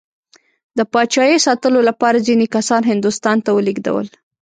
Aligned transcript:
د 0.77 0.79
پاچایۍ 0.93 1.37
ساتلو 1.45 1.79
لپاره 1.89 2.23
ځینې 2.27 2.45
کسان 2.55 2.81
هندوستان 2.91 3.37
ته 3.45 3.49
ولېږدول. 3.53 4.07